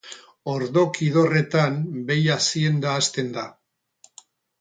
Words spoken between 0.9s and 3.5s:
idorretan behi azienda hazten da.